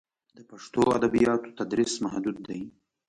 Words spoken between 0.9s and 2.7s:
ادبیاتو تدریس محدود دی.